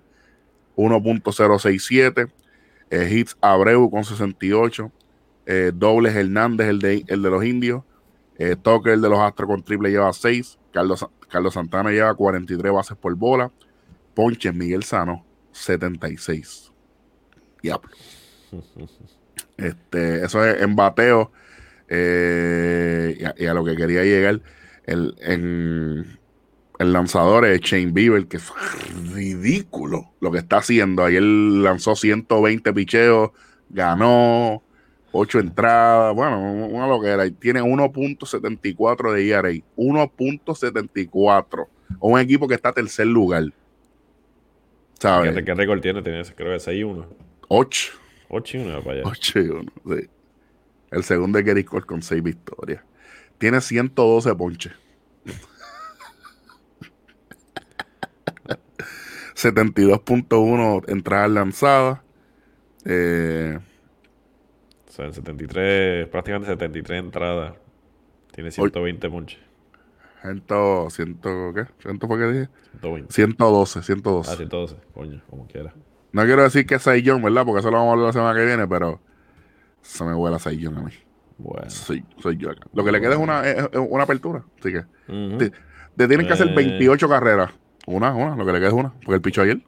[0.75, 2.31] 1.067.
[2.91, 4.91] Eh, hits Abreu con 68.
[5.47, 7.83] Eh, dobles Hernández, el de, el de los indios.
[8.37, 10.57] Eh, Tucker, el de los Astros con triple, lleva 6.
[10.71, 13.51] Carlos, Carlos Santana lleva 43 bases por bola.
[14.13, 16.71] Ponche Miguel Sano, 76.
[17.61, 17.89] Diablo.
[19.57, 21.31] Este, eso es en bateo.
[21.89, 24.41] Eh, y, a, lo que quería llegar.
[24.85, 26.19] El, en,
[26.79, 28.51] el lanzador es Shane Bieber, que es
[29.13, 31.03] ridículo lo que está haciendo.
[31.03, 33.31] Ayer lanzó 120 picheos,
[33.69, 34.61] ganó
[35.11, 37.29] 8 entradas, bueno, una loquera.
[37.31, 41.67] Tiene 1.74 de ERA, 1.74.
[41.99, 43.45] Un equipo que está tercer lugar.
[44.99, 45.43] ¿Sabes?
[45.43, 46.01] ¿Qué, récord tiene?
[46.01, 47.05] Tiene creo que 6-1.
[47.47, 47.93] 8.
[48.29, 49.03] 8 1 para allá.
[49.09, 50.09] 8 1, sí.
[50.95, 52.81] El segundo es Gary Cole con 6 victorias.
[53.37, 54.71] Tiene 112 ponches.
[59.35, 61.99] 72.1 entradas lanzadas.
[62.85, 63.59] Eh,
[64.87, 67.55] o sea, 73, prácticamente 73 entradas.
[68.31, 69.41] Tiene 120 ponches.
[70.21, 70.43] 100,
[70.89, 71.65] 100, ¿qué?
[71.83, 72.47] ¿100 fue que dije?
[72.79, 73.13] 120.
[73.13, 74.31] 112, 112.
[74.31, 75.73] Ah, 112, coño, como quiera.
[76.13, 77.45] No quiero decir que es John, ¿verdad?
[77.45, 79.01] Porque eso lo vamos a hablar la semana que viene, pero
[79.85, 80.91] se me huele a John a mí.
[81.37, 81.69] Bueno.
[81.69, 82.67] Soy, soy yo acá.
[82.73, 83.43] Lo que le queda es una,
[83.87, 84.43] una apertura.
[84.59, 84.83] Así que
[85.95, 87.09] te, tienen que hacer 28 eh.
[87.09, 87.51] carreras
[87.87, 88.93] una, una, lo que le queda es una.
[88.93, 89.61] Porque el picho ayer.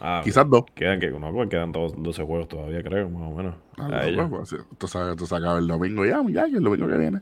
[0.00, 0.64] Ah, Quizás dos.
[0.74, 3.54] Quedan, que, no, pues quedan 12 juegos todavía, creo, más o menos.
[3.76, 7.20] Ah, pues, tú, sabes, tú sacas el domingo ya, ya, el domingo que viene.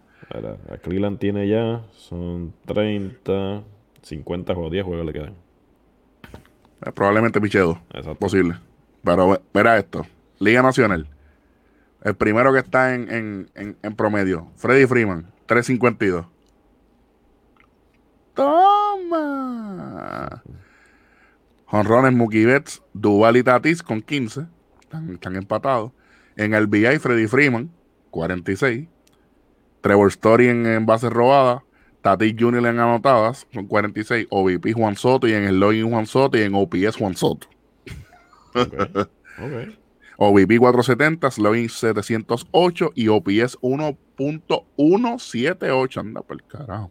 [0.70, 3.64] a Cleveland tiene ya, son 30,
[4.02, 5.34] 50 juegos, 10 juegos le quedan.
[6.84, 7.78] Eh, probablemente piche dos.
[7.88, 8.14] Exacto.
[8.14, 8.54] Posible.
[9.02, 10.06] Pero mira esto.
[10.38, 11.08] Liga Nacional.
[12.02, 16.26] El primero que está en, en, en, en promedio, Freddy Freeman, 352.
[18.34, 20.42] Toma.
[21.66, 24.46] Honrones Mookie Betts, Duval y Tatis con 15.
[24.80, 25.92] Están, empatados.
[26.36, 27.70] En el BI, Freddy Freeman,
[28.10, 28.88] 46.
[29.80, 31.62] Trevor Story en, bases robadas.
[32.00, 32.64] Tatis Jr.
[32.66, 34.28] en anotadas, son 46.
[34.30, 37.48] OVP Juan Soto y en el login Juan Soto y en OPS Juan Soto.
[40.20, 46.00] OVP 470, login 708 y OPS 1.178.
[46.00, 46.90] Anda por el carajo.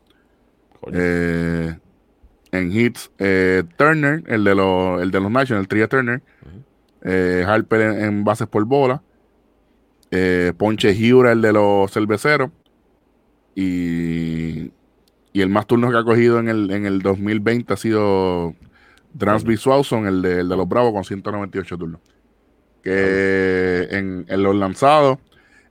[0.94, 1.78] Eh,
[2.54, 6.22] en hits, eh, Turner, el de, los, el de los Nationals, Tria Turner.
[7.04, 9.04] Eh, Harper en, bases por bola.
[10.58, 12.50] Ponche Giura, el de los cerveceros.
[13.56, 14.72] Y,
[15.34, 18.56] y el más turnos que ha cogido en el, en el 2020 ha sido
[19.16, 22.00] Dransby Swauson, el de, el de los Bravos, con 198 turnos.
[22.84, 25.18] Que en, en los lanzados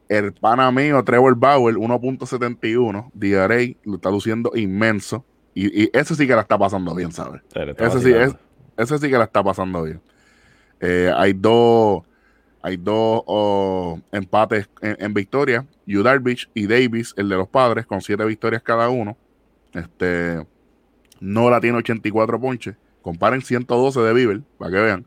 [0.08, 5.24] el pana mío, Trevor Bauer, 1.71, DRA, lo está luciendo inmenso.
[5.54, 7.42] Y, y, ese sí que la está pasando bien, ¿sabes?
[7.54, 8.36] Ese sí,
[8.76, 10.00] ese sí que la está pasando bien.
[10.80, 12.02] Eh, hay dos,
[12.62, 15.66] hay dos oh, empates en, victoria.
[15.86, 19.16] Yu Darvish y Davis, el de los padres, con siete victorias cada uno.
[19.72, 20.46] Este,
[21.20, 22.76] Nola tiene 84 ponches.
[23.02, 25.06] Comparen 112 de Bieber, para que vean.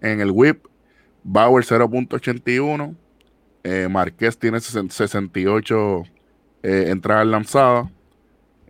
[0.00, 0.64] En el whip,
[1.24, 2.94] Bauer 0.81.
[3.64, 6.02] Eh, Marqués tiene 68
[6.62, 7.90] eh, entradas lanzadas.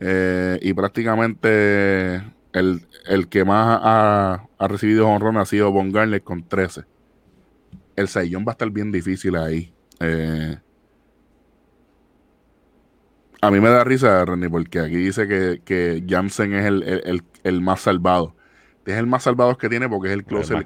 [0.01, 6.83] Eh, y prácticamente el, que más ha, recibido honrón ha sido Von con 13.
[7.97, 9.73] El Saiyón va a estar bien difícil ahí.
[10.01, 10.57] Eh,
[13.41, 18.35] a mí me da risa, René, porque aquí dice que, que es el, más salvado.
[18.87, 20.65] Es el más salvado que tiene porque es el closer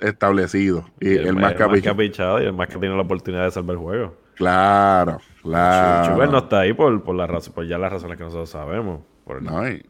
[0.00, 0.84] establecido.
[1.00, 2.42] Y, el, más, capichado.
[2.42, 4.16] y el más que tiene la oportunidad de salvar el juego.
[4.34, 6.14] Claro, claro.
[6.14, 9.00] Chuber no está ahí por, por, la por ya las razones que nosotros sabemos.
[9.24, 9.86] Por el,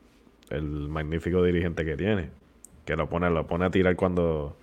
[0.50, 2.30] el magnífico dirigente que tiene.
[2.84, 4.56] Que lo pone, lo pone a tirar cuando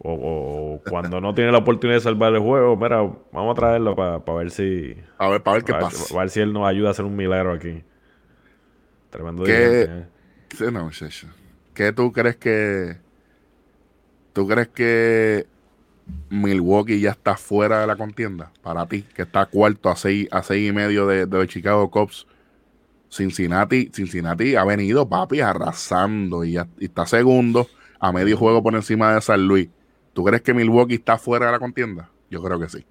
[0.00, 2.98] o, cuando no tiene la oportunidad de salvar el juego, mira,
[3.32, 4.96] vamos a traerlo para ver si.
[5.18, 6.04] A ver, para ver qué pasa.
[6.08, 7.82] Para ver si él nos ayuda a hacer un milagro aquí.
[9.10, 10.70] Tremendo ¿Qué, ¿eh?
[10.70, 10.90] no,
[11.78, 12.96] ¿Qué tú crees que.
[14.32, 15.46] ¿Tú crees que
[16.28, 18.50] Milwaukee ya está fuera de la contienda?
[18.62, 21.88] Para ti, que está cuarto a seis, a seis y medio de, de los Chicago
[21.88, 22.26] Cubs.
[23.08, 27.68] Cincinnati, Cincinnati ha venido, papi, arrasando y, ya, y está segundo
[28.00, 29.68] a medio juego por encima de San Luis.
[30.14, 32.10] ¿Tú crees que Milwaukee está fuera de la contienda?
[32.28, 32.84] Yo creo que sí.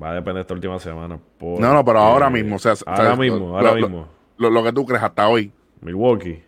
[0.00, 1.18] Va a depender esta última semana.
[1.40, 2.54] No, no, pero ahora mismo.
[2.54, 4.08] O sea, ahora mismo, ahora mismo.
[4.36, 5.52] Lo, que tú crees hasta hoy.
[5.80, 6.44] Milwaukee.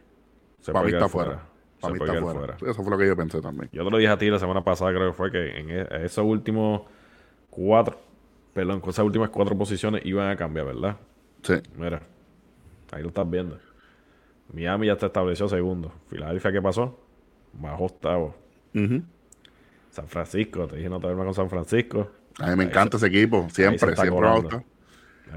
[0.62, 1.42] Se para mí está fuera.
[1.80, 2.56] Para mí está fuera.
[2.56, 3.68] Eso fue lo que yo pensé también.
[3.72, 5.86] Yo te lo dije a ti la semana pasada, creo que fue que en e,
[6.04, 6.82] esos últimos
[7.50, 8.00] cuatro,
[8.54, 10.96] perdón, con esas últimas cuatro posiciones iban a cambiar, ¿verdad?
[11.42, 11.54] Sí.
[11.76, 12.00] Mira,
[12.92, 13.58] ahí lo estás viendo.
[14.52, 15.92] Miami ya está estableció segundo.
[16.08, 16.98] Filadelfia, ¿qué pasó?
[17.52, 18.34] Bajo octavo.
[19.90, 22.10] San Francisco, te dije no te verme con San Francisco.
[22.38, 24.64] A mí me encanta ese equipo, siempre, siempre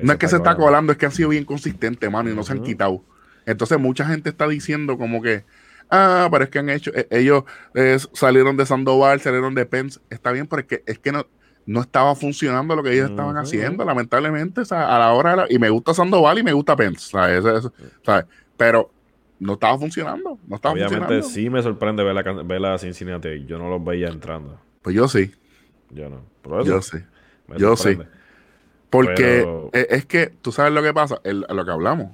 [0.02, 2.44] No es que se está colando, es que han sido bien consistentes, mano, y no
[2.44, 3.02] se han quitado.
[3.46, 5.44] Entonces mucha gente está diciendo como que,
[5.90, 10.00] ah, pero es que han hecho, eh, ellos eh, salieron de Sandoval, salieron de Pence,
[10.10, 11.26] está bien, pero es que, es que no,
[11.66, 15.94] no estaba funcionando lo que ellos estaban haciendo, lamentablemente, a la hora, y me gusta
[15.94, 17.44] Sandoval y me gusta Pence, ¿sabes?
[18.04, 18.26] ¿sabes?
[18.58, 18.92] Pero
[19.40, 20.40] no estaba funcionando.
[20.48, 23.46] No estaba Obviamente sí me sorprende ver la, ver la Cincinnati.
[23.46, 24.60] Yo no los veía entrando.
[24.82, 25.32] Pues yo sí.
[25.92, 26.64] Yo no.
[26.64, 26.98] yo sí.
[27.58, 27.98] Yo sí.
[28.90, 32.12] Porque e, es que tú sabes lo que pasa, lo que hablamos.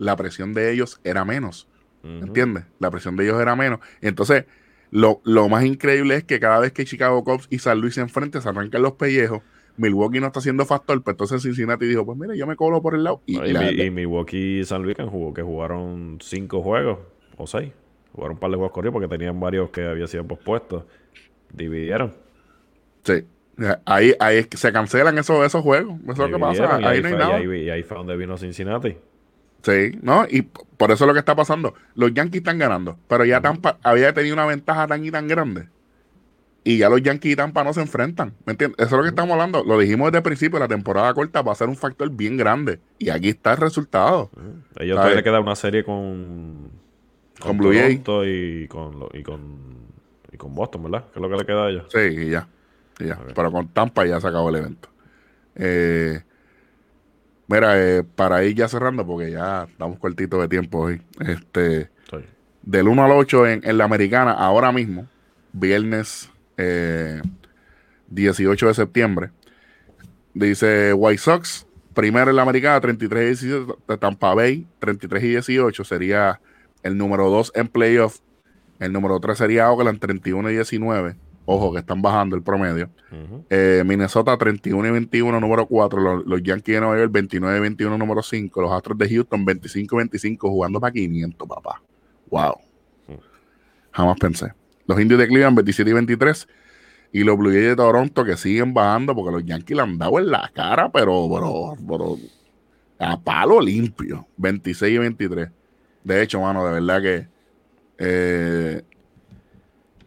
[0.00, 1.68] La presión de ellos era menos.
[2.02, 2.64] ¿Entiendes?
[2.80, 3.78] La presión de ellos era menos.
[4.00, 4.46] entonces,
[4.90, 8.00] lo, lo, más increíble es que cada vez que Chicago Cubs y San Luis se
[8.00, 9.42] enfrentan, se arrancan los pellejos
[9.80, 12.94] Milwaukee no está haciendo factor, pero entonces Cincinnati dijo, pues mire, yo me cobro por
[12.94, 13.22] el lado.
[13.26, 13.38] Y,
[13.90, 16.98] Milwaukee y San Luis que, jugó, que jugaron cinco juegos
[17.36, 17.72] o seis.
[18.12, 20.84] Jugaron un par de juegos corridos porque tenían varios que habían sido pospuestos.
[21.52, 22.12] Dividieron.
[23.04, 23.24] Sí.
[23.84, 25.98] Ahí, ahí se cancelan esos, esos juegos.
[26.02, 26.76] Eso es lo que pasa.
[26.76, 27.42] Ahí, no hay nada.
[27.42, 28.96] Y ahí, fue donde vino Cincinnati.
[29.62, 30.26] Sí, ¿no?
[30.28, 31.74] Y por eso es lo que está pasando.
[31.94, 35.68] Los Yankees están ganando, pero ya Tampa había tenido una ventaja tan y tan grande
[36.62, 38.34] y ya los Yankees y Tampa no se enfrentan.
[38.44, 38.78] ¿Me entiendes?
[38.78, 39.64] Eso es lo que estamos hablando.
[39.64, 42.80] Lo dijimos desde el principio, la temporada corta va a ser un factor bien grande.
[42.98, 44.30] Y aquí está el resultado.
[44.78, 46.70] Ellos todavía queda una serie con,
[47.40, 47.94] con, Blue Jay.
[47.94, 49.58] Y con, y, con,
[50.32, 51.04] y con Boston, ¿verdad?
[51.12, 51.86] ¿Qué es lo que le queda a ellos?
[51.88, 52.46] Sí, y ya.
[52.98, 53.18] ya.
[53.34, 54.88] Pero con Tampa ya se acabó el evento.
[55.54, 56.22] Eh,
[57.50, 61.02] mira, eh, para ir ya cerrando, porque ya estamos cortitos de tiempo hoy.
[61.20, 61.90] Este,
[62.62, 65.08] Del 1 al 8 en, en la americana, ahora mismo,
[65.52, 66.30] viernes
[68.08, 69.30] 18 eh, de septiembre.
[70.32, 75.84] Dice White Sox, primero en la americana, 33 y 17, Tampa Bay, 33 y 18,
[75.84, 76.40] sería
[76.82, 78.18] el número 2 en playoff.
[78.78, 81.16] El número 3 sería Oakland, 31 y 19.
[81.46, 82.90] Ojo, que están bajando el promedio.
[83.48, 86.22] Eh, Minnesota, 31 y 21, número 4.
[86.24, 88.62] Los, Yankees de Nueva York, 29 y 21, número 5.
[88.62, 91.82] Los Astros de Houston, 25 y 25, jugando para 500, papá.
[92.30, 92.54] Wow.
[93.90, 94.52] Jamás pensé.
[94.86, 96.48] Los indios de Cleveland 27 y 23.
[97.12, 100.18] Y los Blue Jays de Toronto que siguen bajando porque los Yankees le han dado
[100.20, 101.28] en la cara, pero,
[101.88, 102.16] pero,
[103.00, 104.28] a palo limpio.
[104.36, 105.50] 26 y 23.
[106.04, 107.28] De hecho, mano, de verdad que
[107.98, 108.82] eh,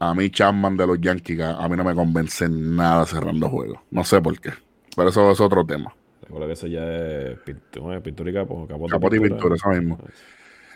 [0.10, 3.80] a mí Chapman de los Yankees a mí no me convence nada cerrando juegos.
[3.92, 4.52] No sé por qué.
[4.96, 5.96] Pero eso es otro tema.
[6.22, 8.74] Recuerda que eso ya es pintura y capote.
[8.90, 10.00] Capote y pintura, eso mismo.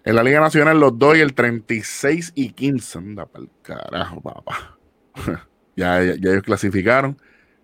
[0.03, 2.97] En la Liga Nacional los doy el 36 y 15.
[2.99, 4.77] Anda para el carajo, papá.
[5.75, 7.17] ya, ya, ellos clasificaron.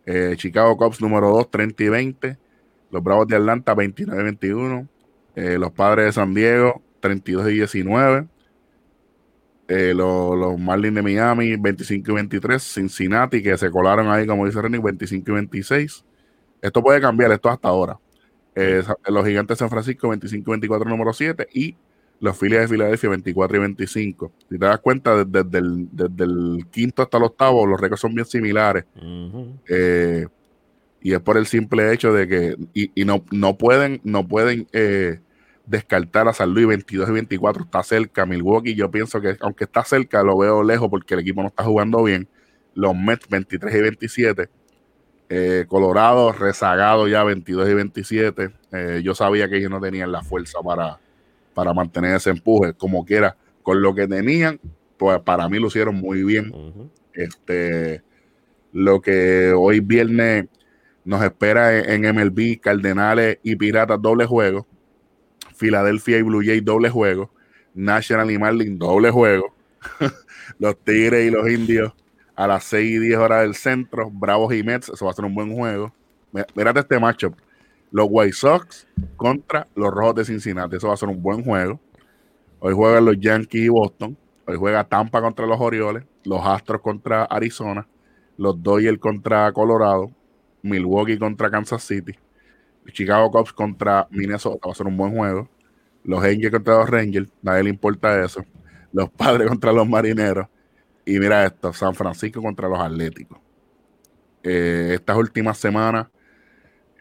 [0.06, 2.38] Eh, Chicago Cubs número 2, 30 y 20.
[2.92, 4.88] Los Bravos de Atlanta, 29 y 21.
[5.36, 8.28] Eh, los Padres de San Diego, 32 y 19.
[9.68, 12.62] Eh, los, Marlins de Miami, 25 y 23.
[12.62, 16.06] Cincinnati, que se colaron ahí, como dice Renny, 25 y 26.
[16.62, 17.98] Esto puede cambiar, esto hasta ahora.
[18.56, 21.76] los Gigantes de San Francisco 25-24 número 7 y
[22.24, 24.32] los Phillies de Filadelfia 24 y 25.
[24.50, 28.86] Si te das cuenta, desde, el, quinto hasta el octavo, los récords son bien similares.
[29.68, 30.26] Eh,
[31.02, 35.20] y es por el simple hecho de que, y, no, no pueden, no pueden eh,
[35.66, 38.26] descartar a San Luis 22 y 24, está cerca.
[38.26, 41.64] Milwaukee, yo pienso que aunque está cerca, lo veo lejos porque el equipo no está
[41.64, 42.28] jugando bien.
[42.74, 44.50] Los Mets 23 y 27.
[45.30, 48.50] Eh, Colorado rezagado ya 22 y 27.
[49.04, 51.00] yo sabía que ellos no tenían la fuerza para,
[51.54, 52.74] para mantener ese empuje.
[52.74, 54.60] Como quiera, con lo que tenían,
[54.98, 56.92] pues para mí lo hicieron muy bien.
[57.14, 58.04] Este,
[58.72, 60.48] lo que hoy viernes
[61.06, 64.68] nos espera en, MLB, Cardenales y Piratas doble juego,
[65.54, 67.32] Filadelfia y Blue Jays doble juego,
[67.74, 69.54] National y Marlin doble juego,
[70.60, 71.94] los Tigres y los Indios
[72.36, 75.26] a las 6 y 10 horas del centro, Bravos y Mets, eso va a ser
[75.26, 75.94] un buen juego.
[76.56, 77.36] Mírate este matchup
[77.94, 80.76] los White Sox contra los Rojos de Cincinnati.
[80.76, 81.80] Eso va a ser un buen juego.
[82.60, 84.18] Hoy juegan los Yankees y Boston.
[84.48, 87.88] Hoy juega Tampa contra los Orioles, los Astros contra Arizona,
[88.36, 90.12] los Dodgers contra Colorado,
[90.64, 92.14] Milwaukee contra Kansas City,
[92.92, 94.68] Chicago Cubs contra Minnesota.
[94.68, 95.50] Va a ser un buen juego.
[96.04, 98.44] Los Angels contra los Rangers, nadie le importa eso.
[98.92, 100.48] Los Padres contra los Marineros.
[101.06, 103.40] Y mira esto, San Francisco contra los Atléticos.
[104.44, 106.08] Eh, estas últimas semanas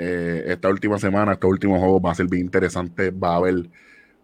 [0.04, 3.10] eh, esta última semana, estos últimos juegos va a ser bien interesante.
[3.10, 3.70] Va a haber,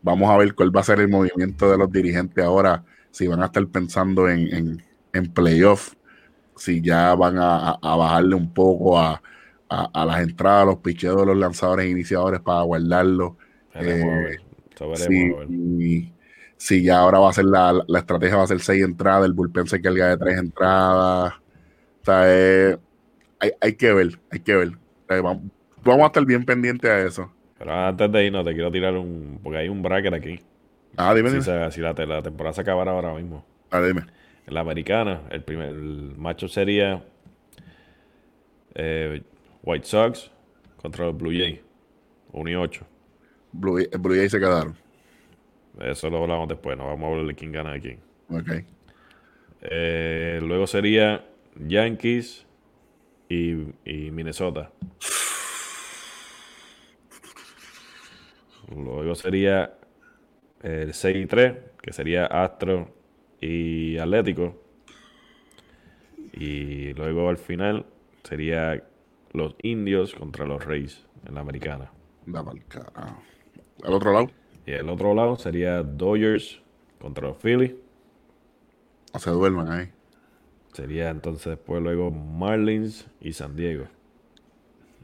[0.02, 3.42] vamos a ver cuál va a ser el movimiento de los dirigentes ahora, si van
[3.42, 5.94] a estar pensando en, en, playoff,
[6.56, 9.22] si ya van a, bajarle un poco a,
[9.68, 13.36] las entradas, los picheos de los lanzadores iniciadores para guardarlo.
[13.74, 14.36] Eh,
[16.56, 19.66] si, ya ahora va a ser la, estrategia, va a ser seis entradas, el bullpen
[19.66, 21.34] se carga de tres entradas.
[22.02, 22.78] O sea, eh,
[23.40, 24.72] hay, hay, que ver, hay que ver.
[25.08, 25.42] vamos,
[25.84, 27.32] vamos a estar bien pendientes a eso.
[27.58, 29.40] Pero antes de irnos, te quiero tirar un.
[29.42, 30.40] Porque hay un bracket aquí.
[30.96, 31.30] Ah, dime.
[31.30, 33.44] Si, si la, temporada se acabara ahora mismo.
[33.70, 34.02] Ah, dime.
[34.46, 37.02] En la americana, el primer macho sería
[38.74, 39.22] eh,
[39.68, 40.30] White Sox
[40.78, 41.60] contra los Blue Jays.
[42.32, 42.86] 1 y 8.
[43.52, 44.74] Blue, Blue Jays se quedaron.
[45.78, 48.00] Eso lo hablamos después, no vamos a hablar de quién gana de quién.
[48.30, 48.64] Ok.
[49.60, 51.22] Eh, luego sería
[51.54, 52.46] Yankees
[53.28, 54.70] y, y Minnesota.
[58.74, 59.74] Luego sería
[60.62, 62.94] el 6 y 3, que sería Astro
[63.38, 64.62] y Atlético.
[66.32, 67.84] Y luego al final
[68.22, 68.82] sería
[69.32, 71.90] los indios contra los Reyes en la americana.
[73.84, 74.30] ¿Al otro lado?
[74.66, 76.62] Y el otro lado sería Dodgers
[77.00, 77.74] contra los Phillies.
[79.12, 79.90] O se duerman ahí.
[80.72, 83.86] Sería entonces después luego Marlins y San Diego.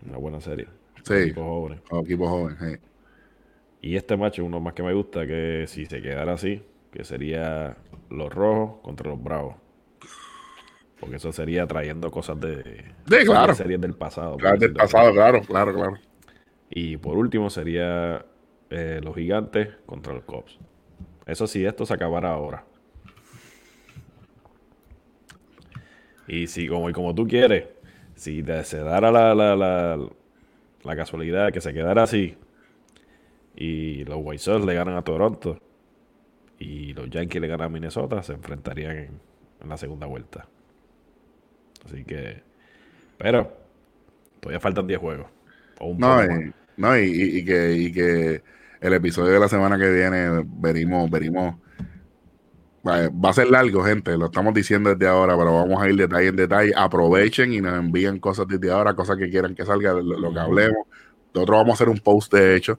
[0.06, 0.68] Una buena serie.
[1.02, 1.14] Sí.
[1.14, 1.80] Equipos jóvenes.
[1.90, 2.80] Equipos jóvenes,
[3.84, 7.04] y este match es uno más que me gusta, que si se quedara así, que
[7.04, 7.76] sería
[8.08, 9.56] los rojos contra los bravos.
[11.00, 12.84] Porque eso sería trayendo cosas de,
[13.54, 14.36] series del pasado.
[14.36, 15.98] Claro, del pasado, claro, claro, claro.
[16.70, 18.24] Y por último sería
[18.70, 20.58] eh, los gigantes contra los Cubs.
[21.26, 22.64] Eso sí, esto se acabará ahora.
[26.26, 27.66] Y si como, y como tú quieres,
[28.14, 29.98] si se dara la, la, la,
[30.82, 32.36] la casualidad que se quedara así,
[33.56, 35.58] y los White Sox le ganan a Toronto
[36.58, 39.20] y los Yankees le ganan a Minnesota, se enfrentarían en,
[39.68, 40.46] la segunda vuelta.
[41.84, 42.42] Así que,
[43.18, 43.52] pero
[44.40, 45.26] todavía faltan 10 juegos.
[45.80, 48.42] no, y, no y, que, que
[48.80, 51.56] el episodio de la semana que viene veremos, veremos.
[52.86, 56.28] Va a ser largo, gente, lo estamos diciendo desde ahora, pero vamos a ir detalle
[56.28, 56.72] en detalle.
[56.76, 60.86] Aprovechen y nos envíen cosas desde ahora, cosas que quieran que salga, lo, que hablemos.
[61.32, 62.78] Nosotros vamos a hacer un post, de hecho,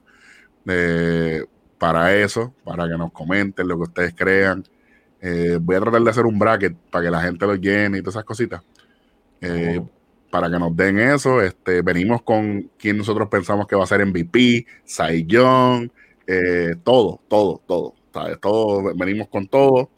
[0.67, 1.43] eh,
[1.79, 4.63] para eso, para que nos comenten lo que ustedes crean.
[5.19, 8.01] Eh, voy a tratar de hacer un bracket para que la gente lo llene y
[8.01, 8.61] todas esas cositas.
[9.45, 9.81] Eh,
[10.29, 14.05] para que nos den eso, este, venimos con quien nosotros pensamos que va a ser
[14.05, 15.25] MVP, Cy
[16.84, 17.93] todo, todo, todo.
[18.41, 18.95] todo.
[18.95, 19.89] Venimos con todo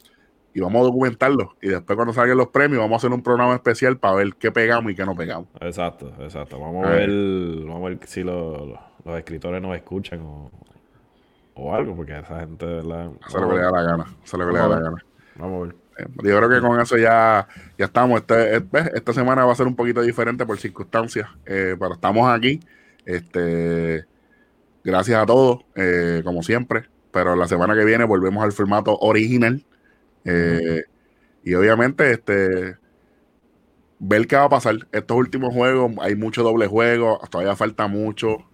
[0.54, 1.56] y vamos a documentarlo.
[1.60, 4.52] Y después cuando salgan los premios vamos a hacer un programa especial para ver qué
[4.52, 5.48] pegamos y qué no pegamos.
[5.60, 6.60] Exacto, exacto.
[6.60, 7.10] Vamos a ver,
[7.64, 8.78] vamos a ver si lo
[9.08, 10.50] los escritores nos escuchan o,
[11.54, 13.10] o algo, porque esa gente, ¿verdad?
[13.28, 15.04] Se le da la gana, se le da la gana.
[15.36, 15.76] Vamos a ver.
[15.98, 17.46] Eh, yo creo que con eso ya,
[17.76, 18.20] ya estamos.
[18.20, 18.62] Este, eh,
[18.94, 22.60] esta semana va a ser un poquito diferente por circunstancias, eh, pero estamos aquí.
[23.04, 24.04] Este,
[24.84, 25.64] gracias a todos,
[26.24, 26.88] como siempre.
[27.10, 29.64] Pero la semana que viene volvemos al formato original.
[31.44, 32.76] y obviamente, este,
[33.98, 34.76] ver qué va a pasar.
[34.92, 38.44] Estos últimos juegos, hay mucho doble juego, todavía falta mucho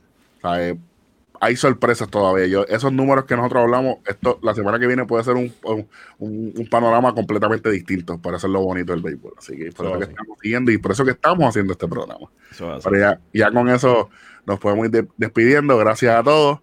[1.45, 2.47] hay sorpresas todavía.
[2.47, 7.14] Yo, esos números que nosotros hablamos, esto la semana que viene puede ser un, panorama
[7.14, 9.34] completamente distinto para hacerlo bonito del béisbol.
[9.36, 12.30] Así que por eso, que estamos siguiendo y por eso que estamos haciendo este programa.
[12.59, 14.09] Pero ya, ya con eso
[14.47, 15.76] nos podemos ir despidiendo.
[15.76, 16.61] Gracias a todos.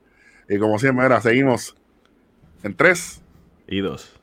[0.49, 1.75] Y como siempre, ahora seguimos
[2.63, 3.21] en tres
[3.67, 4.20] y dos.